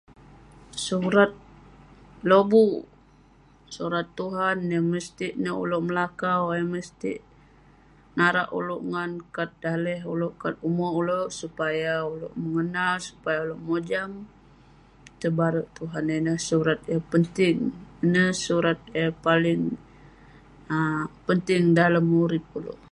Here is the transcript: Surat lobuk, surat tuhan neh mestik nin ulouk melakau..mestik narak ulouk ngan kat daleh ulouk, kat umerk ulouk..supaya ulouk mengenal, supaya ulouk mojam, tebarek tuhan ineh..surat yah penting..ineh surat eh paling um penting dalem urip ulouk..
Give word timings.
Surat 0.85 1.31
lobuk, 2.29 2.75
surat 3.75 4.07
tuhan 4.17 4.57
neh 4.69 4.83
mestik 4.91 5.31
nin 5.41 5.53
ulouk 5.63 5.83
melakau..mestik 5.87 7.19
narak 8.17 8.49
ulouk 8.59 8.81
ngan 8.91 9.11
kat 9.35 9.51
daleh 9.63 9.99
ulouk, 10.13 10.33
kat 10.41 10.55
umerk 10.67 10.93
ulouk..supaya 11.01 11.93
ulouk 12.13 12.33
mengenal, 12.43 12.95
supaya 13.09 13.37
ulouk 13.45 13.61
mojam, 13.69 14.11
tebarek 15.19 15.67
tuhan 15.77 16.05
ineh..surat 16.17 16.79
yah 16.91 17.03
penting..ineh 17.11 18.29
surat 18.45 18.79
eh 19.01 19.11
paling 19.25 19.61
um 20.75 21.05
penting 21.27 21.63
dalem 21.77 22.05
urip 22.23 22.45
ulouk.. 22.59 22.79